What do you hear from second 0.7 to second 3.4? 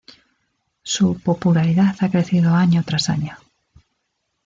Su popularidad ha crecido año tras año.